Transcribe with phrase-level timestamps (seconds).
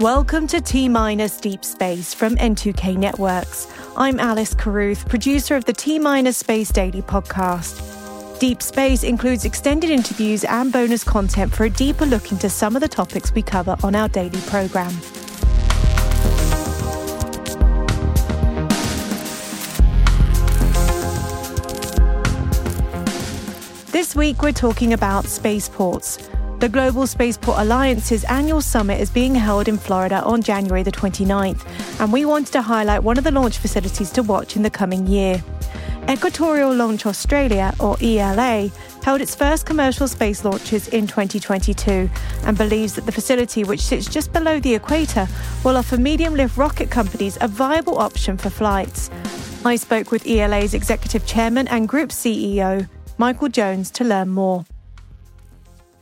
[0.00, 3.66] Welcome to T Minus Deep Space from N2K Networks.
[3.96, 8.38] I'm Alice Carruth, producer of the T Minus Space Daily podcast.
[8.38, 12.80] Deep Space includes extended interviews and bonus content for a deeper look into some of
[12.80, 14.92] the topics we cover on our daily program.
[23.90, 26.28] This week, we're talking about spaceports.
[26.58, 31.64] The Global Spaceport Alliance's annual summit is being held in Florida on January the 29th,
[32.00, 35.06] and we wanted to highlight one of the launch facilities to watch in the coming
[35.06, 35.40] year.
[36.10, 38.72] Equatorial Launch Australia, or ELA,
[39.04, 42.10] held its first commercial space launches in 2022
[42.42, 45.28] and believes that the facility, which sits just below the equator,
[45.62, 49.10] will offer medium lift rocket companies a viable option for flights.
[49.64, 54.64] I spoke with ELA's executive chairman and group CEO, Michael Jones, to learn more.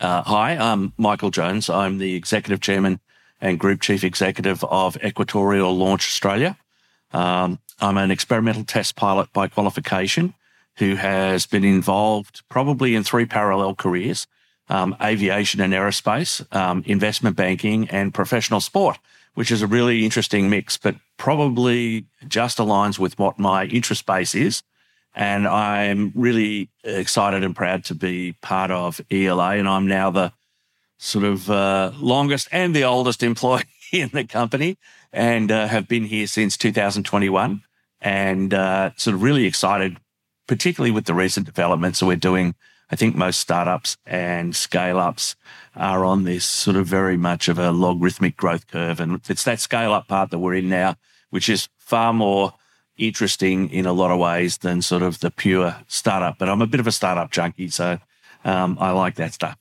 [0.00, 1.70] Uh, hi, I'm Michael Jones.
[1.70, 3.00] I'm the Executive Chairman
[3.40, 6.58] and Group Chief Executive of Equatorial Launch Australia.
[7.12, 10.34] Um, I'm an experimental test pilot by qualification
[10.76, 14.26] who has been involved probably in three parallel careers
[14.68, 18.98] um, aviation and aerospace, um, investment banking, and professional sport,
[19.34, 24.34] which is a really interesting mix, but probably just aligns with what my interest base
[24.34, 24.62] is
[25.16, 29.56] and I'm really excited and proud to be part of ELA.
[29.56, 30.32] And I'm now the
[30.98, 34.76] sort of uh, longest and the oldest employee in the company
[35.14, 37.62] and uh, have been here since 2021.
[38.02, 39.96] And uh, sort of really excited,
[40.46, 42.54] particularly with the recent developments that we're doing.
[42.90, 45.34] I think most startups and scale ups
[45.74, 49.00] are on this sort of very much of a logarithmic growth curve.
[49.00, 50.96] And it's that scale up part that we're in now,
[51.30, 52.52] which is far more
[52.98, 56.38] interesting in a lot of ways than sort of the pure startup.
[56.38, 57.98] But I'm a bit of a startup junkie, so
[58.44, 59.56] um, I like that stuff.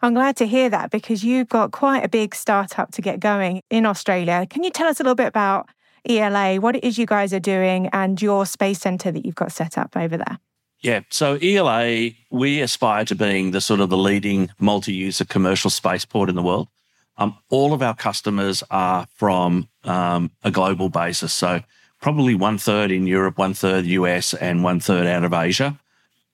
[0.00, 3.62] I'm glad to hear that because you've got quite a big startup to get going
[3.68, 4.46] in Australia.
[4.48, 5.68] Can you tell us a little bit about
[6.08, 9.50] ELA, what it is you guys are doing, and your space center that you've got
[9.50, 10.38] set up over there?
[10.80, 16.28] Yeah, so ELA, we aspire to being the sort of the leading multi-user commercial spaceport
[16.28, 16.68] in the world.
[17.16, 21.32] Um, all of our customers are from um, a global basis.
[21.32, 21.62] So
[22.00, 25.78] probably one third in Europe, one third US, and one third out of Asia.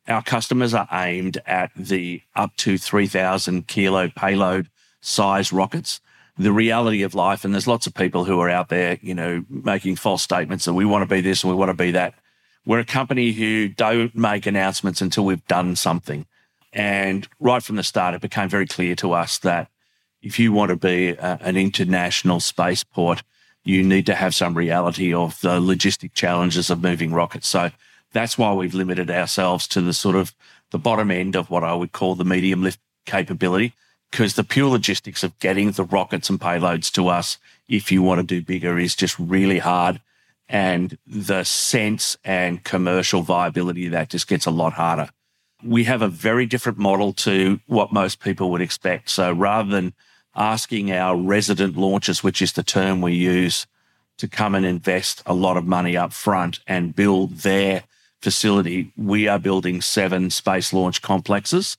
[0.06, 4.68] Our customers are aimed at the up to 3,000 kilo payload
[5.00, 6.00] size rockets.
[6.36, 9.44] The reality of life, and there's lots of people who are out there, you know,
[9.48, 12.14] making false statements that we want to be this and we want to be that.
[12.66, 16.26] We're a company who don't make announcements until we've done something.
[16.72, 19.68] And right from the start, it became very clear to us that
[20.22, 23.22] if you want to be a, an international spaceport,
[23.64, 27.48] you need to have some reality of the logistic challenges of moving rockets.
[27.48, 27.70] So
[28.12, 30.34] that's why we've limited ourselves to the sort of
[30.70, 33.72] the bottom end of what I would call the medium lift capability,
[34.10, 37.38] because the pure logistics of getting the rockets and payloads to us,
[37.68, 40.00] if you want to do bigger, is just really hard.
[40.48, 45.08] And the sense and commercial viability of that just gets a lot harder.
[45.62, 49.08] We have a very different model to what most people would expect.
[49.08, 49.94] So rather than
[50.36, 53.66] asking our resident launchers, which is the term we use,
[54.18, 57.84] to come and invest a lot of money up front and build their
[58.22, 58.92] facility.
[58.96, 61.76] We are building seven space launch complexes.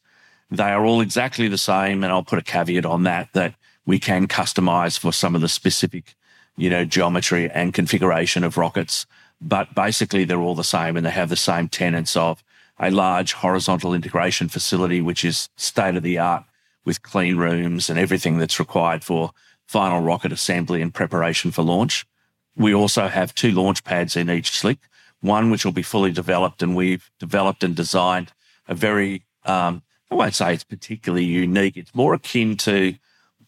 [0.52, 2.04] They are all exactly the same.
[2.04, 3.56] And I'll put a caveat on that, that
[3.86, 6.16] we can customize for some of the specific
[6.58, 9.06] you know, geometry and configuration of rockets.
[9.42, 12.44] But basically, they're all the same and they have the same tenets of
[12.80, 16.44] a large horizontal integration facility, which is state of the art
[16.86, 19.32] with clean rooms and everything that's required for
[19.68, 22.06] final rocket assembly and preparation for launch.
[22.56, 24.80] We also have two launch pads in each slick,
[25.20, 28.32] one which will be fully developed, and we've developed and designed
[28.68, 31.76] a very, um, I won't say it's particularly unique.
[31.76, 32.96] It's more akin to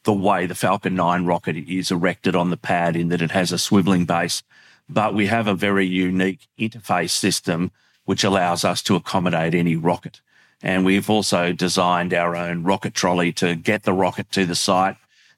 [0.03, 3.51] the way the Falcon 9 rocket is erected on the pad in that it has
[3.51, 4.43] a swiveling base.
[4.89, 7.71] But we have a very unique interface system
[8.05, 10.21] which allows us to accommodate any rocket.
[10.61, 14.97] And we've also designed our own rocket trolley to get the rocket to the site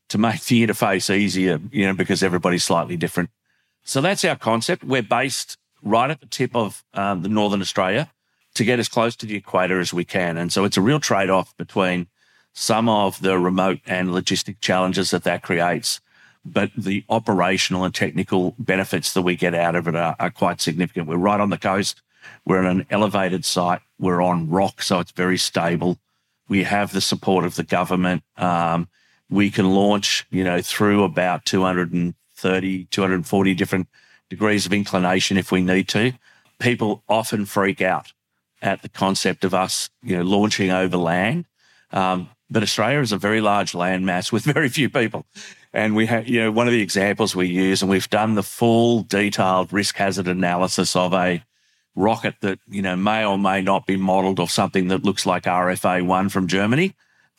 [0.10, 3.30] to make the interface easier, you know, because everybody's slightly different.
[3.84, 4.84] So that's our concept.
[4.84, 8.12] We're based right at the tip of um, the Northern Australia
[8.56, 10.38] to get as close to the equator as we can.
[10.38, 12.08] And so it's a real trade off between
[12.54, 16.02] some of the remote and logistic challenges that that creates,
[16.44, 20.60] but the operational and technical benefits that we get out of it are, are quite
[20.60, 21.08] significant.
[21.08, 22.02] We're right on the coast.
[22.46, 23.82] We're in an elevated site.
[24.00, 25.98] We're on rock, so it's very stable.
[26.48, 28.24] We have the support of the government.
[28.38, 28.88] Um,
[29.30, 33.88] we can launch, you know, through about 230, 240 different
[34.30, 36.14] degrees of inclination if we need to.
[36.60, 38.14] People often freak out
[38.62, 41.46] at the concept of us, you know, launching over land.
[41.92, 45.26] Um, but Australia is a very large landmass with very few people.
[45.72, 48.44] And we have, you know, one of the examples we use, and we've done the
[48.44, 51.44] full detailed risk hazard analysis of a
[52.00, 55.44] rocket that, you know, may or may not be modeled off something that looks like
[55.44, 56.96] RFA 1 from Germany.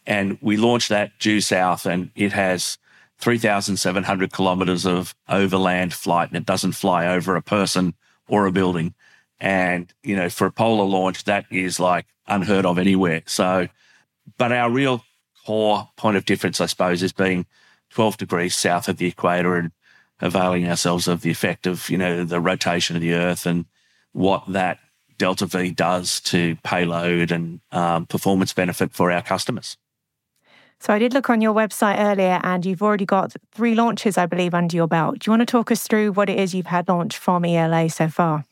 [0.06, 2.78] And we launched that due south and it has
[3.18, 7.94] 3,700 kilometers of overland flight and it doesn't fly over a person
[8.28, 8.94] or a building.
[9.40, 13.22] And, you know, for a polar launch, that is like unheard of anywhere.
[13.26, 13.68] So,
[14.36, 15.02] but our real
[15.46, 17.46] core point of difference, I suppose, is being
[17.90, 19.72] 12 degrees south of the equator and
[20.20, 23.64] availing ourselves of the effect of, you know, the rotation of the earth and
[24.12, 24.78] what that
[25.18, 29.76] delta V does to payload and um, performance benefit for our customers.
[30.80, 34.24] So I did look on your website earlier and you've already got three launches, I
[34.24, 35.18] believe, under your belt.
[35.18, 37.90] Do you want to talk us through what it is you've had launched from ELA
[37.90, 38.46] so far?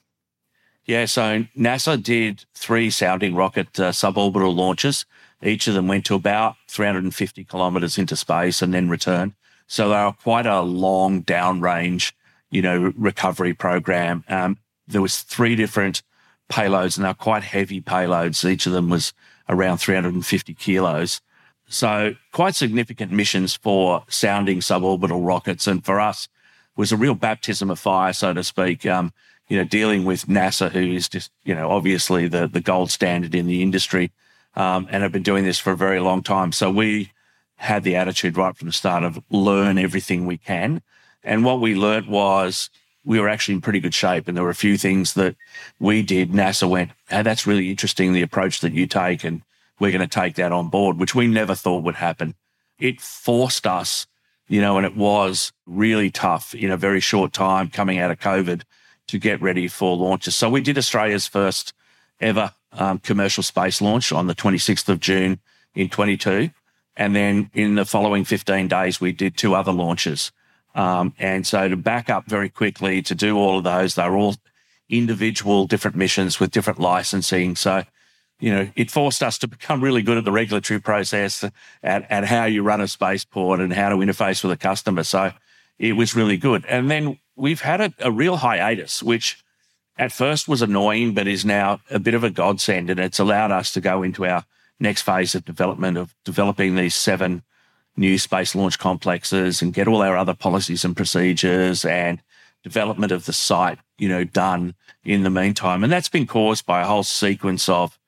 [0.85, 5.07] Yeah, so NASA did three sounding rocket uh, suborbital launches.
[5.43, 9.33] Each of them went to about 350 kilometers into space and then returned.
[9.67, 12.13] So they are quite a long downrange,
[12.51, 14.25] you know, recovery program.
[14.29, 14.59] Um,
[14.89, 16.03] there was three different
[16.51, 18.49] payloads and they're quite heavy payloads.
[18.49, 19.13] Each of them was
[19.49, 21.21] around 350 kilos.
[21.69, 25.67] So quite significant missions for sounding suborbital rockets.
[25.67, 26.29] And for us
[26.77, 28.87] was a real baptism of fire, so to speak.
[28.87, 29.13] Um,
[29.49, 33.35] you know, dealing with NASA, who is just, you know, obviously the, the gold standard
[33.35, 34.13] in the industry,
[34.57, 36.53] um, and have been doing this for a very long time.
[36.53, 37.13] So we
[37.57, 40.83] had the attitude right from the start of learn everything we can.
[41.25, 42.71] And what we learned was
[43.09, 44.29] we were actually in pretty good shape.
[44.29, 45.35] And there were a few things that
[45.81, 46.31] we did.
[46.31, 49.25] NASA went, hey, that's really interesting, the approach that you take.
[49.25, 49.41] And
[49.81, 52.35] we're going to take that on board, which we never thought would happen.
[52.79, 54.07] It forced us,
[54.47, 58.21] you know, and it was really tough in a very short time coming out of
[58.21, 58.61] COVID
[59.07, 60.35] to get ready for launches.
[60.35, 61.73] So we did Australia's first
[62.21, 65.41] ever um, commercial space launch on the 26th of June
[65.75, 66.51] in 22.
[66.95, 70.31] And then in the following 15 days, we did two other launches.
[70.79, 74.37] Um, and so to back up very quickly to do all of those, they're all
[74.89, 77.57] individual different missions with different licensing.
[77.57, 77.83] So
[78.41, 81.45] you know, it forced us to become really good at the regulatory process
[81.83, 85.03] at, how you run a spaceport and how to interface with a customer.
[85.03, 85.33] So
[85.79, 86.65] it was really good.
[86.67, 89.43] And then we've had a, a real hiatus, which
[89.97, 92.91] at first was annoying, but is now a bit of a godsend.
[92.91, 94.45] And it's allowed us to go into our
[94.79, 97.43] next phase of development of developing these seven
[97.99, 102.23] new space launch complexes and get all our other policies and procedures and
[102.63, 104.75] development of the site, you know, done
[105.05, 105.83] in the meantime.
[105.85, 107.99] And that's been caused by a whole sequence of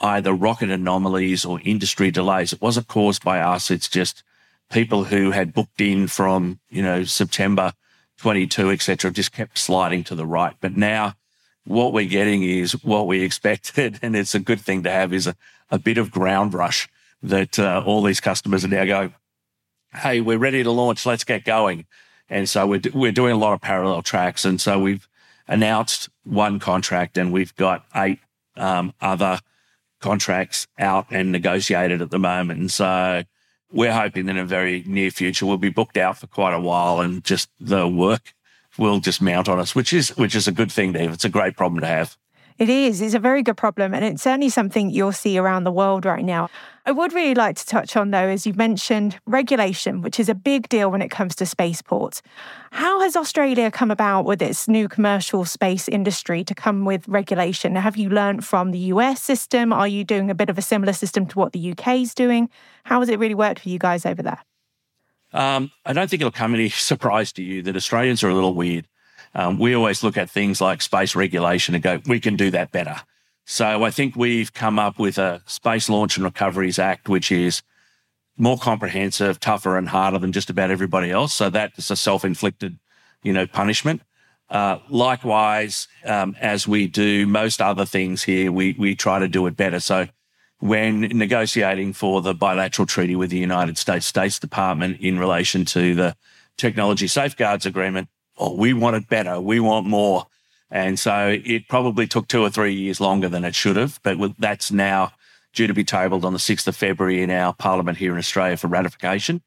[0.00, 2.52] either rocket anomalies or industry delays.
[2.52, 3.70] It wasn't caused by us.
[3.70, 4.22] It's just
[4.70, 7.72] people who had booked in from, you know, September
[8.18, 10.54] 22, etc., just kept sliding to the right.
[10.60, 11.14] But now
[11.64, 13.98] what we're getting is what we expected.
[14.02, 15.36] And it's a good thing to have is a,
[15.70, 16.88] a bit of ground rush
[17.24, 19.14] that uh, all these customers are now going,
[19.92, 21.06] Hey, we're ready to launch.
[21.06, 21.86] Let's get going.
[22.28, 24.44] And so we're, we're doing a lot of parallel tracks.
[24.44, 25.08] And so we've
[25.46, 28.18] announced one contract and we've got eight
[28.56, 29.40] um, other
[30.00, 32.60] contracts out and negotiated at the moment.
[32.60, 33.22] And so
[33.72, 36.60] we're hoping that in a very near future we'll be booked out for quite a
[36.60, 38.34] while and just the work
[38.78, 41.12] will just mount on us, which is which is a good thing, Dave.
[41.12, 42.16] It's a great problem to have.
[42.58, 43.00] It is.
[43.00, 43.94] It's a very good problem.
[43.94, 46.50] And it's certainly something you'll see around the world right now.
[46.86, 50.34] I would really like to touch on, though, as you mentioned, regulation, which is a
[50.34, 52.20] big deal when it comes to spaceports.
[52.72, 57.74] How has Australia come about with its new commercial space industry to come with regulation?
[57.76, 59.72] Have you learned from the US system?
[59.72, 62.50] Are you doing a bit of a similar system to what the UK is doing?
[62.84, 64.42] How has it really worked for you guys over there?
[65.32, 68.54] Um, I don't think it'll come any surprise to you that Australians are a little
[68.54, 68.86] weird.
[69.34, 72.72] Um, we always look at things like space regulation and go, we can do that
[72.72, 73.00] better.
[73.44, 77.62] So I think we've come up with a Space Launch and Recoveries Act, which is
[78.36, 81.34] more comprehensive, tougher, and harder than just about everybody else.
[81.34, 82.78] So that is a self-inflicted,
[83.22, 84.02] you know, punishment.
[84.50, 89.46] Uh, likewise, um, as we do most other things here, we we try to do
[89.46, 89.80] it better.
[89.80, 90.08] So
[90.58, 95.94] when negotiating for the bilateral treaty with the United States States Department in relation to
[95.94, 96.16] the
[96.56, 98.08] Technology Safeguards Agreement,
[98.38, 99.40] oh, we want it better.
[99.40, 100.26] We want more.
[100.74, 104.18] And so it probably took two or three years longer than it should have, but
[104.40, 105.12] that's now
[105.52, 108.56] due to be tabled on the 6th of February in our parliament here in Australia
[108.56, 109.40] for ratification.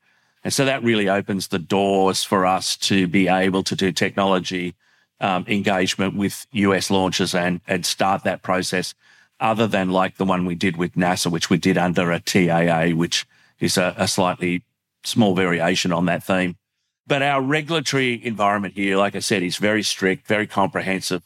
[0.45, 4.73] And so that really opens the doors for us to be able to do technology
[5.19, 8.95] um, engagement with US launches and, and start that process
[9.41, 12.95] other than like the one we did with NASA, which we did under a TAA,
[12.95, 13.27] which
[13.59, 14.63] is a, a slightly
[15.03, 16.55] small variation on that theme.
[17.07, 21.23] But our regulatory environment here, like I said, is very strict, very comprehensive,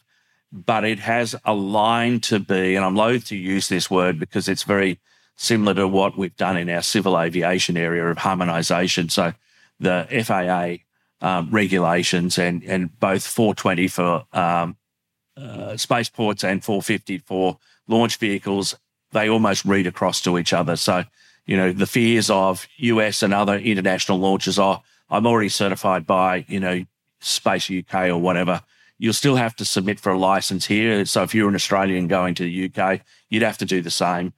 [0.52, 4.48] but it has a line to be, and I'm loath to use this word because
[4.48, 5.00] it's very
[5.36, 9.08] similar to what we've done in our civil aviation area of harmonization.
[9.08, 9.32] So
[9.80, 10.84] the FAA
[11.26, 14.76] um, regulations and, and both 420 for um,
[15.36, 17.58] uh, spaceports and 450 for
[17.88, 18.76] launch vehicles,
[19.12, 20.76] they almost read across to each other.
[20.76, 21.04] So,
[21.46, 26.44] you know, the fears of US and other international launches are, I'm already certified by,
[26.48, 26.84] you know,
[27.20, 28.62] Space UK or whatever.
[28.98, 31.04] You'll still have to submit for a license here.
[31.04, 34.32] So if you're an Australian going to the UK, you'd have to do the same.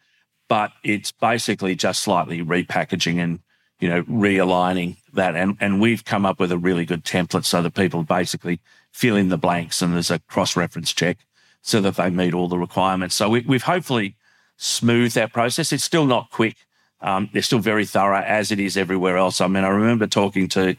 [0.48, 3.40] But it's basically just slightly repackaging and,
[3.78, 5.36] you know, realigning that.
[5.36, 8.60] And, and we've come up with a really good template so that people basically
[8.92, 11.18] fill in the blanks and there's a cross reference check
[11.62, 13.14] so that they meet all the requirements.
[13.14, 14.16] So we, have hopefully
[14.56, 15.72] smoothed that process.
[15.72, 16.56] It's still not quick.
[17.04, 19.40] Um, they're still very thorough as it is everywhere else.
[19.40, 20.76] I mean, I remember talking to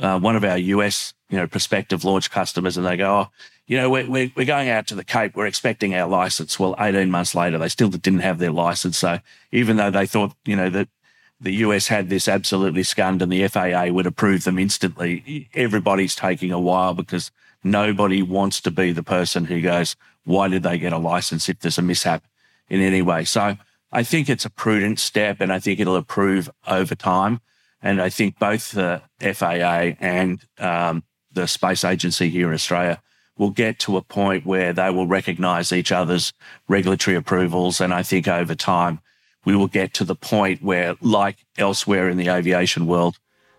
[0.00, 3.28] uh, one of our US, you know, prospective launch customers and they go, oh,
[3.66, 5.36] you know, we're, we're, we're going out to the Cape.
[5.36, 6.58] We're expecting our license.
[6.58, 8.96] Well, 18 months later, they still didn't have their license.
[8.96, 9.18] So
[9.52, 10.88] even though they thought, you know, that
[11.40, 16.52] the US had this absolutely scanned and the FAA would approve them instantly, everybody's taking
[16.52, 17.30] a while because
[17.64, 21.58] Nobody wants to be the person who goes, why did they get a license if
[21.58, 22.24] there's a mishap
[22.68, 23.24] in any way?
[23.24, 23.56] So
[23.90, 27.40] I think it's a prudent step and I think it'll improve over time.
[27.80, 33.00] And I think both the FAA and um, the space agency here in Australia
[33.36, 36.32] will get to a point where they will recognize each other's
[36.68, 37.80] regulatory approvals.
[37.80, 39.00] And I think over time,
[39.44, 43.16] we will get to the point where, like elsewhere in the aviation world,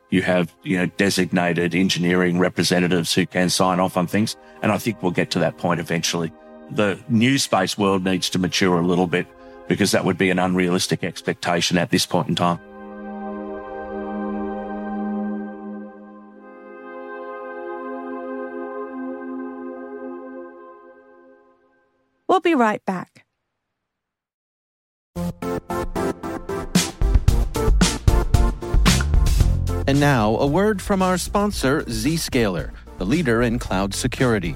[0.10, 4.36] you have, you know, designated engineering representatives who can sign off on things.
[4.62, 6.32] And I think we'll get to that point eventually.
[6.72, 9.28] The new space world needs to mature a little bit
[9.70, 12.60] because that would be an unrealistic expectation at this point in time.
[22.28, 23.26] We'll be right back.
[29.88, 34.56] And now, a word from our sponsor, Zscaler, the leader in cloud security.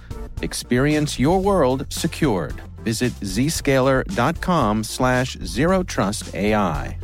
[0.41, 2.61] Experience your world secured.
[2.83, 6.97] Visit zscaler.com slash zero trust AI.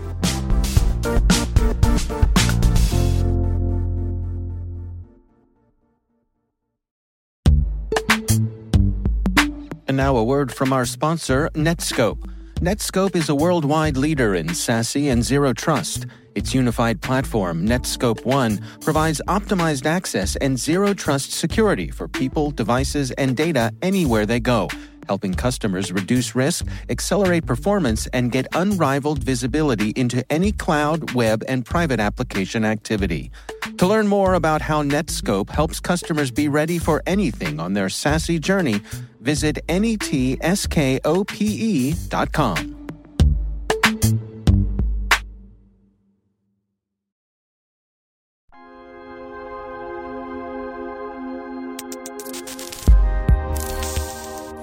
[9.88, 12.30] And now a word from our sponsor, Netskope.
[12.56, 16.08] Netskope is a worldwide leader in SASE and zero trust.
[16.38, 23.10] Its unified platform, Netskope One, provides optimized access and zero trust security for people, devices,
[23.12, 24.70] and data anywhere they go
[25.08, 31.66] helping customers reduce risk, accelerate performance, and get unrivaled visibility into any cloud, web, and
[31.66, 33.32] private application activity.
[33.78, 38.42] To learn more about how Netskope helps customers be ready for anything on their SASE
[38.42, 38.82] journey,
[39.22, 40.38] visit netskope.com.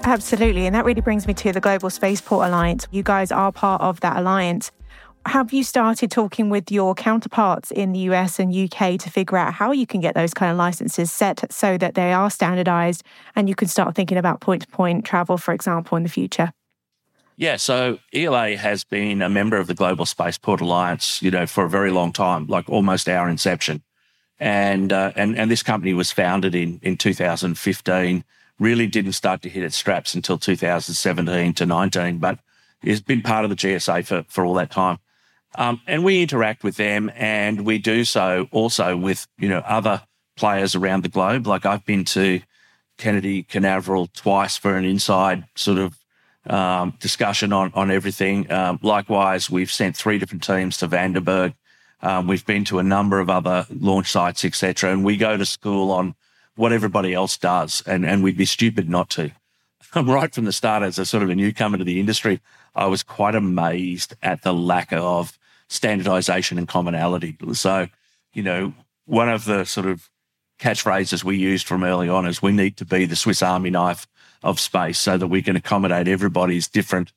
[0.05, 0.67] Absolutely.
[0.67, 2.87] And that really brings me to the Global Spaceport Alliance.
[2.91, 4.71] You guys are part of that alliance.
[5.25, 9.55] Have you started talking with your counterparts in the US and UK to figure out
[9.55, 13.03] how you can get those kind of licenses set so that they are standardized
[13.35, 16.53] and you can start thinking about point to point travel, for example, in the future?
[17.37, 21.65] Yeah, so ELA has been a member of the Global Spaceport Alliance, you know, for
[21.65, 23.81] a very long time, like almost our inception.
[24.39, 28.23] And uh, and and this company was founded in in 2015
[28.59, 32.39] really didn't start to hit its straps until 2017 to 19, but
[32.83, 34.99] it's been part of the GSA for, for all that time.
[35.57, 40.01] Um, and we interact with them and we do so also with, you know, other
[40.35, 41.47] players around the globe.
[41.47, 42.41] Like I've been to
[42.97, 45.97] Kennedy Canaveral twice for an inside sort of
[46.47, 48.51] um, discussion on, on everything.
[48.51, 51.53] Um, likewise, we've sent three different teams to Vandenberg.
[52.01, 54.91] Um, we've been to a number of other launch sites, etc.
[54.91, 56.15] And we go to school on
[56.55, 59.31] what everybody else does, and, and we'd be stupid not to.
[59.95, 62.41] right from the start, as a sort of a newcomer to the industry,
[62.73, 67.37] I was quite amazed at the lack of standardization and commonality.
[67.53, 67.87] So,
[68.33, 68.73] you know,
[69.05, 70.09] one of the sort of
[70.59, 74.07] catchphrases we used from early on is we need to be the Swiss Army knife
[74.43, 77.11] of space so that we can accommodate everybody's different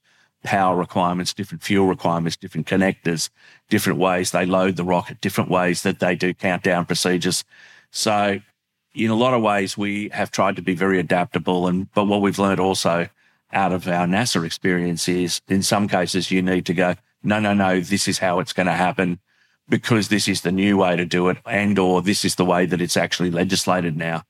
[0.44, 3.28] power requirements, different fuel requirements, different connectors,
[3.68, 7.44] different ways they load the rocket, different ways that they do countdown procedures.
[7.90, 8.40] So
[8.94, 11.66] in a lot of ways, we have tried to be very adaptable.
[11.66, 13.08] And but what we've learned also
[13.52, 17.54] out of our NASA experience is, in some cases, you need to go, no, no,
[17.54, 19.20] no, this is how it's going to happen
[19.68, 22.66] because this is the new way to do it, and or this is the way
[22.66, 24.22] that it's actually legislated now.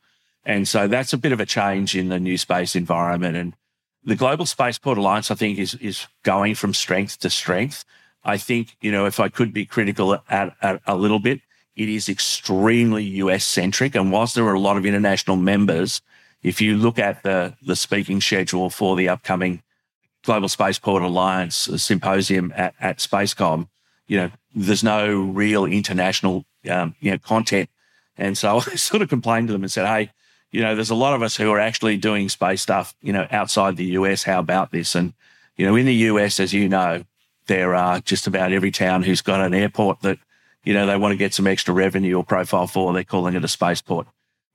[0.44, 3.36] And so that's a bit of a change in the new space environment.
[3.36, 3.54] And
[4.02, 7.84] the Global Spaceport Alliance, I think, is is going from strength to strength.
[8.24, 11.40] I think, you know, if I could be critical at, at a little bit,
[11.78, 13.94] it is extremely US centric.
[13.94, 16.02] And whilst there are a lot of international members,
[16.42, 19.62] if you look at the, the speaking schedule for the upcoming
[20.24, 23.68] Global Spaceport Alliance symposium at, at Spacecom,
[24.08, 27.70] you know, there's no real international, um, you know, content.
[28.16, 30.10] And so I sort of complained to them and said, Hey,
[30.50, 33.28] you know, there's a lot of us who are actually doing space stuff, you know,
[33.30, 34.24] outside the US.
[34.24, 34.96] How about this?
[34.96, 35.12] And,
[35.56, 37.04] you know, in the US, as you know,
[37.46, 40.18] there are just about every town who's got an airport that
[40.64, 43.44] you know, they want to get some extra revenue or profile for, they're calling it
[43.44, 44.06] a spaceport.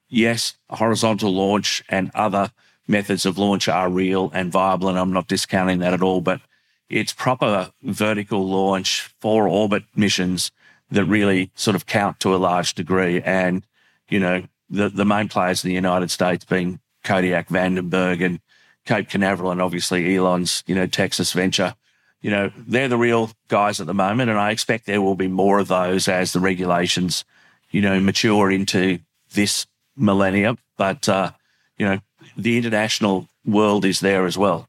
[0.09, 2.51] Yes, horizontal launch and other
[2.87, 6.41] methods of launch are real and viable, and I'm not discounting that at all, but
[6.89, 10.51] it's proper vertical launch for orbit missions
[10.91, 13.21] that really sort of count to a large degree.
[13.21, 13.65] And,
[14.09, 18.39] you know, the, the main players in the United States being Kodiak, Vandenberg, and
[18.85, 21.73] Cape Canaveral, and obviously Elon's, you know, Texas venture
[22.23, 24.31] you know, they're the real guys at the moment.
[24.31, 27.25] And I expect there will be more of those as the regulations,
[27.69, 28.99] you know, mature into
[29.33, 30.57] this millennium.
[30.77, 31.31] But, uh,
[31.77, 31.99] you know,
[32.35, 34.67] the international world is there as well.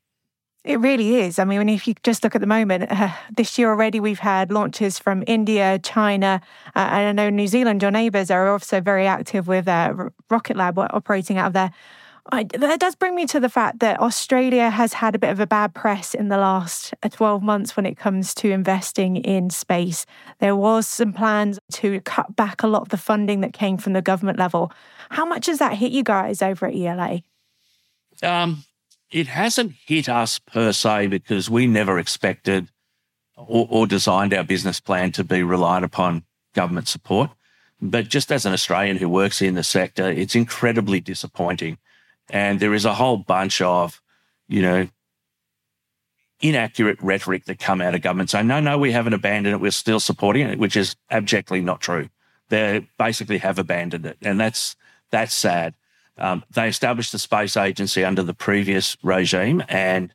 [0.64, 1.38] It really is.
[1.38, 4.50] I mean, if you just look at the moment, uh, this year already we've had
[4.50, 6.40] launches from India, China,
[6.74, 10.56] uh, and I know New Zealand, your neighbours, are also very active with uh, Rocket
[10.56, 11.70] Lab operating out of there.
[12.32, 15.40] I, that does bring me to the fact that Australia has had a bit of
[15.40, 19.50] a bad press in the last uh, 12 months when it comes to investing in
[19.50, 20.06] space.
[20.38, 23.92] There was some plans to cut back a lot of the funding that came from
[23.92, 24.72] the government level.
[25.10, 27.20] How much has that hit you guys over at ELA?
[28.22, 28.64] Um,
[29.10, 32.68] it hasn't hit us per se because we never expected
[33.36, 37.30] or, or designed our business plan to be reliant upon government support.
[37.82, 41.76] But just as an Australian who works in the sector, it's incredibly disappointing
[42.30, 44.00] and there is a whole bunch of,
[44.48, 44.88] you know,
[46.40, 49.60] inaccurate rhetoric that come out of government saying, no, no, we haven't abandoned it.
[49.60, 52.08] We're still supporting it, which is abjectly not true.
[52.48, 54.18] They basically have abandoned it.
[54.20, 54.76] And that's,
[55.10, 55.74] that's sad.
[56.18, 60.12] Um, they established the space agency under the previous regime and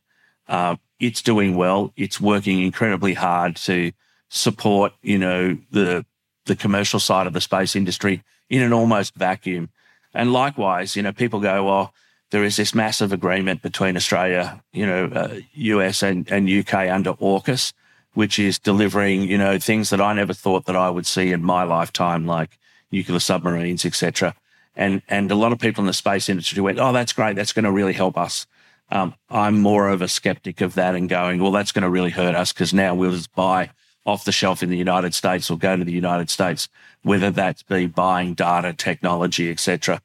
[0.48, 1.92] uh, it's doing well.
[1.96, 3.92] It's working incredibly hard to
[4.28, 6.06] support, you know, the,
[6.46, 9.68] the commercial side of the space industry in an almost vacuum.
[10.14, 11.94] And likewise, you know, people go, well,
[12.30, 17.14] there is this massive agreement between Australia, you know, uh, US and, and UK under
[17.14, 17.72] AUKUS,
[18.14, 21.42] which is delivering, you know, things that I never thought that I would see in
[21.42, 22.58] my lifetime, like
[22.90, 24.34] nuclear submarines, etc.
[24.76, 27.52] And and a lot of people in the space industry went, oh, that's great, that's
[27.52, 28.46] going to really help us.
[28.92, 32.10] Um, I'm more of a skeptic of that and going, well, that's going to really
[32.10, 33.70] hurt us because now we'll just buy
[34.04, 36.68] off the shelf in the United States or go to the United States,
[37.02, 40.00] whether that's be buying data, technology, etc.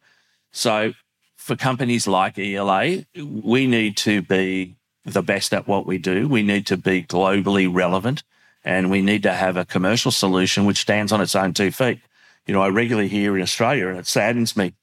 [0.51, 0.93] So
[1.35, 6.27] for companies like ELA, we need to be the best at what we do.
[6.27, 8.23] We need to be globally relevant
[8.63, 11.99] and we need to have a commercial solution which stands on its own two feet.
[12.47, 14.73] You know, I regularly hear in Australia, and it saddens me,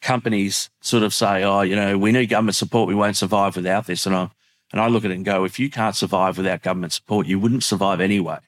[0.00, 2.88] companies sort of say, oh, you know, we need government support.
[2.88, 4.06] We won't survive without this.
[4.06, 4.30] And I,
[4.72, 7.38] and I look at it and go, if you can't survive without government support, you
[7.38, 8.38] wouldn't survive anyway.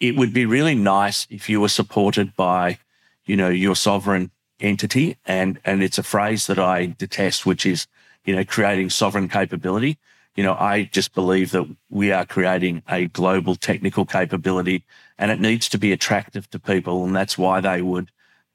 [0.00, 2.78] It would be really nice if you were supported by,
[3.24, 5.16] you know, your sovereign entity.
[5.24, 7.86] And, and it's a phrase that I detest, which is,
[8.24, 9.98] you know, creating sovereign capability.
[10.34, 14.84] You know, I just believe that we are creating a global technical capability
[15.16, 17.04] and it needs to be attractive to people.
[17.04, 18.10] And that's why they would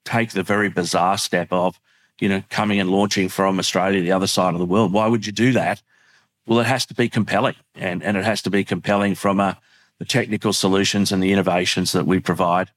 [0.05, 1.79] take the very bizarre step of,
[2.19, 4.93] you know, coming and launching from Australia, the other side of the world.
[4.93, 5.81] Why would you do that?
[6.45, 9.43] Well, it has to be compelling and, and it has to be compelling from a,
[9.43, 9.53] uh,
[9.99, 12.71] the technical solutions and the innovations that we provide,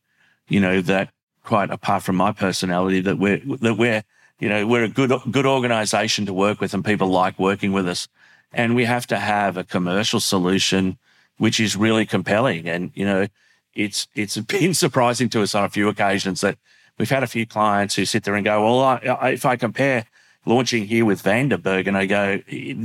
[0.49, 1.11] you know, that
[1.43, 4.05] quite apart from my personality, that we're, that we're,
[4.39, 7.89] you know, we're a good, good organization to work with and people like working with
[7.89, 8.07] us.
[8.53, 10.99] And we have to have a commercial solution
[11.39, 12.69] which is really compelling.
[12.69, 13.27] And, you know,
[13.75, 16.59] it's, it's been surprising to us on a few occasions that
[16.99, 20.05] we've had a few clients who sit there and go, well, I, if I compare
[20.47, 21.87] launching here with Vandenberg.
[21.87, 22.41] and I go,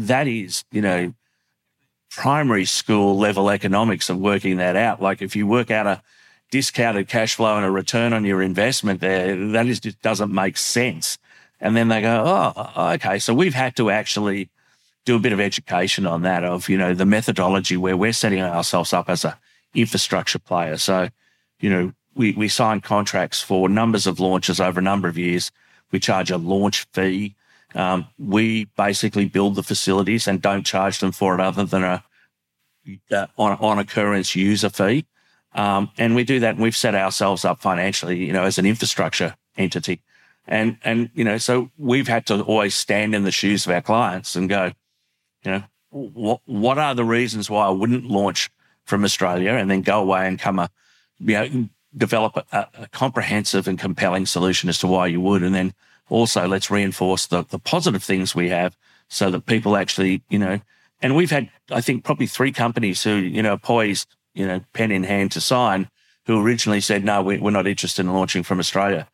[0.06, 1.14] that is, you know,
[2.10, 5.02] primary school level economics of working that out.
[5.02, 6.02] Like if you work out a
[6.52, 10.58] discounted cash flow and a return on your investment there, that is just doesn't make
[10.58, 11.18] sense.
[11.62, 13.20] And then they go, oh, okay.
[13.20, 14.50] So we've had to actually
[15.06, 18.42] do a bit of education on that of, you know, the methodology where we're setting
[18.42, 19.40] ourselves up as a
[19.74, 20.78] infrastructure player.
[20.78, 21.10] So,
[21.60, 25.52] you know, we, we sign contracts for numbers of launches over a number of years.
[25.92, 27.36] We charge a launch fee.
[27.74, 32.04] Um, we basically build the facilities and don't charge them for it other than a
[33.12, 35.06] uh, on, on occurrence user fee.
[35.54, 38.66] Um, and we do that and we've set ourselves up financially, you know, as an
[38.66, 40.02] infrastructure entity.
[40.48, 43.82] And, and, you know, so we've had to always stand in the shoes of our
[43.82, 44.72] clients and go,
[45.44, 48.50] you know, what, what are the reasons why I wouldn't launch
[48.86, 50.70] from Australia and then go away and come a,
[51.20, 55.44] you know, develop a, a, comprehensive and compelling solution as to why you would.
[55.44, 55.74] And then
[56.12, 58.76] also let's reinforce the, the positive things we have
[59.08, 60.60] so that people actually, you know,
[61.02, 64.92] and we've had, I think, probably three companies who, you know, poised, you know, pen
[64.92, 65.90] in hand to sign,
[66.28, 69.08] who originally said, no, we, we're not interested in launching from Australia.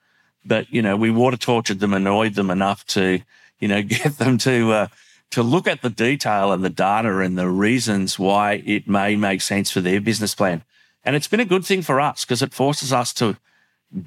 [0.44, 3.20] But, you know, we water tortured them, annoyed them enough to,
[3.60, 4.88] you know, get them to, uh,
[5.32, 9.42] to look at the detail and the data and the reasons why it may make
[9.42, 10.64] sense for their business plan.
[11.04, 13.38] And it's been a good thing for us because it forces us to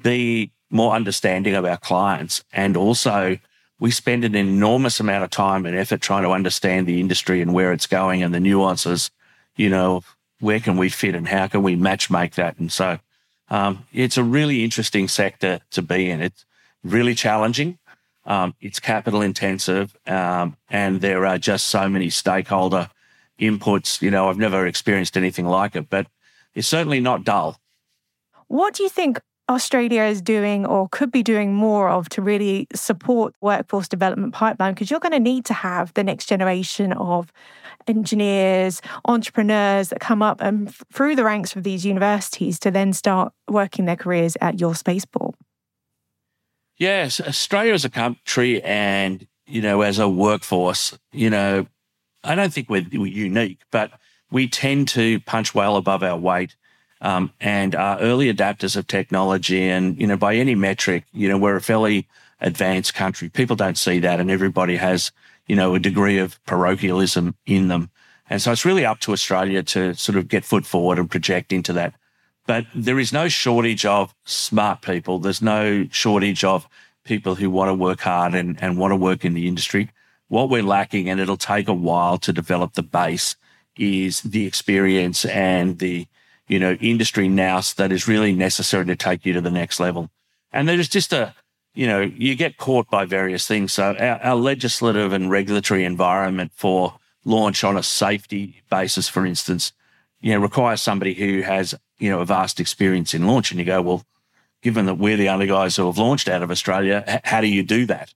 [0.03, 2.43] be more understanding of our clients.
[2.51, 3.37] And also,
[3.79, 7.53] we spend an enormous amount of time and effort trying to understand the industry and
[7.53, 9.11] where it's going and the nuances,
[9.55, 10.03] you know,
[10.39, 12.57] where can we fit and how can we match make that?
[12.57, 12.99] And so,
[13.49, 16.21] um, it's a really interesting sector to be in.
[16.21, 16.45] It's
[16.83, 17.77] really challenging.
[18.25, 22.89] Um, it's capital intensive, um, and there are just so many stakeholder
[23.39, 24.01] inputs.
[24.01, 26.07] You know, I've never experienced anything like it, but
[26.53, 27.59] it's certainly not dull.
[28.47, 29.19] What do you think
[29.51, 34.73] Australia is doing or could be doing more of to really support workforce development pipeline?
[34.73, 37.31] Because you're going to need to have the next generation of
[37.87, 42.93] engineers, entrepreneurs that come up and f- through the ranks of these universities to then
[42.93, 45.35] start working their careers at your spaceport.
[46.77, 51.67] Yes, Australia as a country and, you know, as a workforce, you know,
[52.23, 53.91] I don't think we're unique, but
[54.31, 56.55] we tend to punch well above our weight
[57.01, 59.67] um, and are early adapters of technology.
[59.67, 62.07] And, you know, by any metric, you know, we're a fairly
[62.39, 63.29] advanced country.
[63.29, 65.11] People don't see that and everybody has,
[65.47, 67.89] you know, a degree of parochialism in them.
[68.29, 71.51] And so it's really up to Australia to sort of get foot forward and project
[71.51, 71.95] into that.
[72.47, 75.19] But there is no shortage of smart people.
[75.19, 76.67] There's no shortage of
[77.03, 79.89] people who want to work hard and, and want to work in the industry.
[80.27, 83.35] What we're lacking, and it'll take a while to develop the base,
[83.77, 86.07] is the experience and the
[86.47, 90.09] you know industry nous that is really necessary to take you to the next level.
[90.51, 91.33] And there's just a
[91.73, 93.73] you know you get caught by various things.
[93.73, 99.71] So our, our legislative and regulatory environment for launch on a safety basis, for instance,
[100.19, 103.51] you know requires somebody who has you know a vast experience in launch.
[103.51, 104.05] And you go, well,
[104.61, 107.63] given that we're the only guys who have launched out of Australia, how do you
[107.63, 108.13] do that?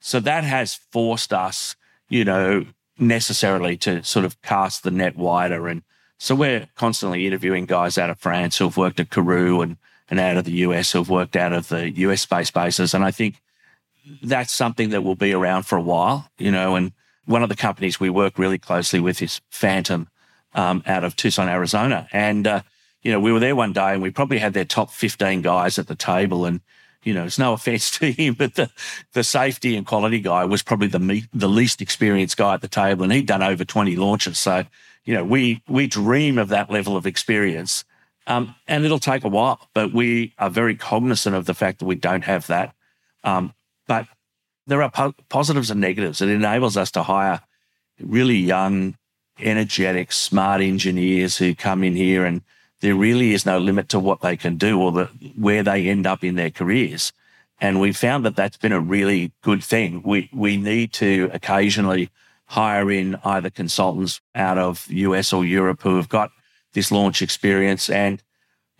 [0.00, 1.76] So that has forced us,
[2.08, 2.66] you know,
[2.98, 5.68] necessarily to sort of cast the net wider.
[5.68, 5.82] And
[6.18, 9.76] so we're constantly interviewing guys out of France who've worked at Kourou and,
[10.10, 12.92] and out of the US who've worked out of the US space bases.
[12.92, 13.40] And I think
[14.22, 16.92] that's something that will be around for a while, you know, and
[17.24, 20.08] one of the companies we work really closely with is Phantom
[20.54, 22.08] um, out of Tucson, Arizona.
[22.10, 22.62] And, uh,
[23.02, 25.78] you know, we were there one day and we probably had their top 15 guys
[25.78, 26.46] at the table.
[26.46, 26.62] And,
[27.04, 28.70] you know, it's no offense to him, but the,
[29.12, 32.68] the safety and quality guy was probably the, me- the least experienced guy at the
[32.68, 33.04] table.
[33.04, 34.38] And he'd done over 20 launches.
[34.38, 34.64] So,
[35.08, 37.82] you know, we, we dream of that level of experience.
[38.26, 41.86] Um, and it'll take a while, but we are very cognizant of the fact that
[41.86, 42.74] we don't have that.
[43.24, 43.54] Um,
[43.86, 44.06] but
[44.66, 46.20] there are po- positives and negatives.
[46.20, 47.40] It enables us to hire
[47.98, 48.98] really young,
[49.38, 52.42] energetic, smart engineers who come in here and
[52.80, 55.04] there really is no limit to what they can do or the,
[55.36, 57.14] where they end up in their careers.
[57.62, 60.02] And we found that that's been a really good thing.
[60.04, 62.10] We, we need to occasionally
[62.48, 66.30] hire in either consultants out of US or Europe who have got
[66.72, 67.90] this launch experience.
[67.90, 68.22] And,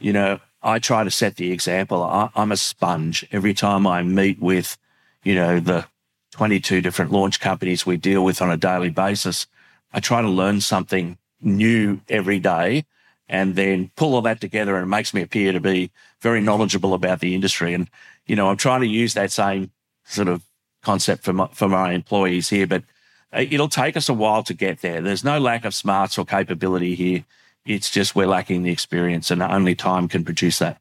[0.00, 2.02] you know, I try to set the example.
[2.02, 3.26] I, I'm a sponge.
[3.30, 4.78] Every time I meet with,
[5.22, 5.86] you know, the
[6.32, 9.46] 22 different launch companies we deal with on a daily basis,
[9.92, 12.84] I try to learn something new every day
[13.28, 15.90] and then pull all that together and it makes me appear to be
[16.22, 17.74] very knowledgeable about the industry.
[17.74, 17.90] And,
[18.26, 19.70] you know, I'm trying to use that same
[20.04, 20.42] sort of
[20.82, 22.82] concept for my, for my employees here, but
[23.32, 25.00] it'll take us a while to get there.
[25.00, 27.24] There's no lack of smarts or capability here.
[27.66, 30.80] It's just we're lacking the experience and only time can produce that.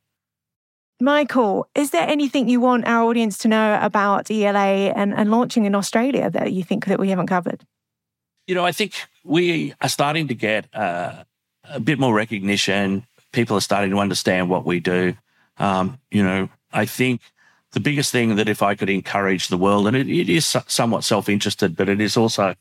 [1.00, 5.66] Michael, is there anything you want our audience to know about ELA and, and launching
[5.66, 7.66] in Australia that you think that we haven't covered?
[8.48, 11.24] You know, I think we are starting to get uh,
[11.66, 13.06] a bit more recognition.
[13.32, 15.16] People are starting to understand what we do.
[15.60, 17.22] Um, you know, I think
[17.72, 21.04] the biggest thing that if I could encourage the world, and it, it is somewhat
[21.04, 22.56] self interested, but it is also,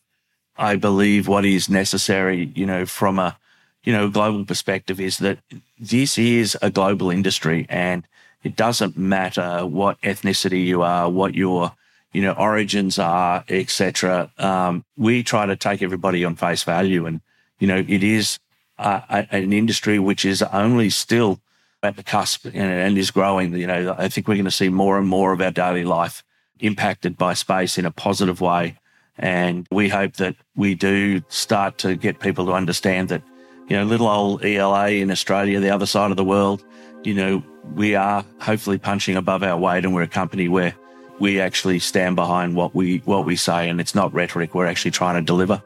[0.57, 3.39] I believe, what is necessary, you know, from a,
[3.85, 5.39] you know, global perspective is that
[5.79, 8.07] this is a global industry and
[8.43, 11.73] it doesn't matter what ethnicity you are, what your,
[12.13, 14.31] you know, origins are, etc.
[14.39, 17.21] Um, we try to take everybody on face value and,
[17.59, 18.39] you know, it is
[18.79, 21.41] uh, an industry which is only still
[21.87, 23.55] at the cusp and, and is growing.
[23.55, 26.23] You know, I think we're going to see more and more of our daily life
[26.61, 28.79] impacted by space in a positive way.
[29.19, 33.23] And we hope that we do start to get people to understand that,
[33.69, 36.65] you know, little old ELA in Australia, the other side of the world,
[37.03, 37.43] you know,
[37.75, 40.75] we are hopefully punching above our weight and we're a company where
[41.19, 44.55] we actually stand behind what we, what we say and it's not rhetoric.
[44.55, 45.63] We're actually trying to deliver.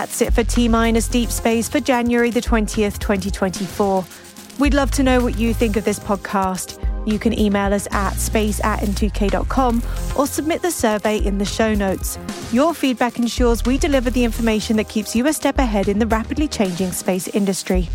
[0.00, 4.02] That's it for T Minus Deep Space for January the 20th, 2024.
[4.58, 6.82] We'd love to know what you think of this podcast.
[7.06, 9.82] You can email us at space at n2k.com
[10.16, 12.18] or submit the survey in the show notes.
[12.50, 16.06] Your feedback ensures we deliver the information that keeps you a step ahead in the
[16.06, 17.90] rapidly changing space industry.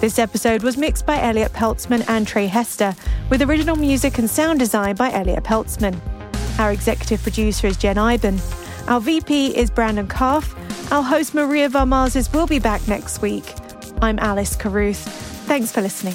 [0.00, 2.96] This episode was mixed by Elliot Peltzman and Trey Hester,
[3.28, 6.00] with original music and sound design by Elliot Peltzman.
[6.58, 8.40] Our executive producer is Jen Iben.
[8.88, 10.54] Our VP is Brandon Karpf.
[10.90, 13.54] Our host Maria Varmazes will be back next week.
[14.00, 14.98] I'm Alice Carruth.
[15.46, 16.14] Thanks for listening.